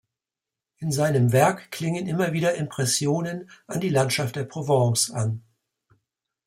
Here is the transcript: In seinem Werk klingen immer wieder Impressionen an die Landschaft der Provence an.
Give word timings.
In 0.79 0.91
seinem 0.91 1.31
Werk 1.31 1.69
klingen 1.69 2.07
immer 2.07 2.33
wieder 2.33 2.55
Impressionen 2.55 3.51
an 3.67 3.81
die 3.81 3.89
Landschaft 3.89 4.35
der 4.35 4.45
Provence 4.45 5.11
an. 5.11 5.43